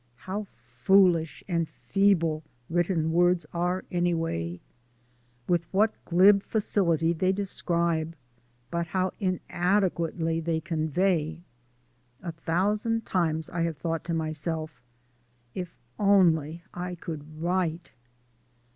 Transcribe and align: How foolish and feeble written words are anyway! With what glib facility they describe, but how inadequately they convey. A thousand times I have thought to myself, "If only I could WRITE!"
How 0.25 0.47
foolish 0.57 1.43
and 1.47 1.69
feeble 1.69 2.41
written 2.71 3.11
words 3.11 3.45
are 3.53 3.85
anyway! 3.91 4.59
With 5.47 5.71
what 5.71 5.93
glib 6.05 6.41
facility 6.41 7.13
they 7.13 7.31
describe, 7.31 8.15
but 8.71 8.87
how 8.87 9.13
inadequately 9.19 10.39
they 10.39 10.59
convey. 10.59 11.43
A 12.23 12.31
thousand 12.31 13.05
times 13.05 13.47
I 13.51 13.61
have 13.61 13.77
thought 13.77 14.03
to 14.05 14.13
myself, 14.15 14.81
"If 15.53 15.77
only 15.99 16.63
I 16.73 16.95
could 16.95 17.39
WRITE!" 17.39 17.91